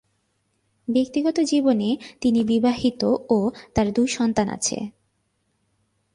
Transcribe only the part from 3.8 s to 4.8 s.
দুই সন্তান আছে।